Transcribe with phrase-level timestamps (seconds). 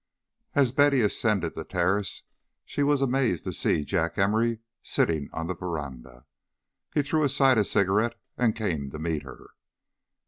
[0.55, 2.23] XIV As Betty ascended the terrace,
[2.65, 6.25] she was amazed to see Jack Emory sitting on the veranda.
[6.91, 9.51] He threw aside his cigarette and came to meet her.